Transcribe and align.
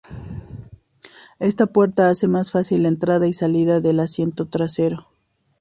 Esta 1.39 1.67
puerta 1.67 2.09
hace 2.09 2.27
más 2.27 2.49
fácil 2.51 2.81
la 2.81 2.89
entrada 2.89 3.27
y 3.27 3.33
salida 3.33 3.81
del 3.81 3.99
asiento 3.99 4.47
trasero. 4.47 5.05